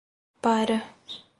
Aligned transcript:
Para 0.41 0.81